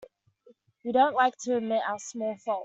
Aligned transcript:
We 0.83 0.93
don't 0.93 1.13
like 1.13 1.35
to 1.43 1.57
admit 1.57 1.83
our 1.87 1.99
small 1.99 2.35
faults. 2.43 2.59